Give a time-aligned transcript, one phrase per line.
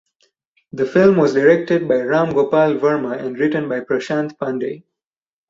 [0.73, 4.81] The film was directed by Ram Gopal Varma and written by Prashant Pandey.